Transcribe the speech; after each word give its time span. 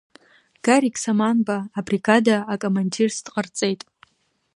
Гарик 0.65 0.95
Саманба 1.03 1.57
абригада 1.79 2.37
акомандирс 2.53 3.17
дҟарҵеит. 3.25 3.81